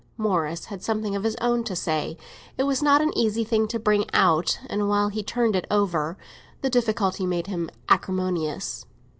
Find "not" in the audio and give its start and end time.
2.81-3.03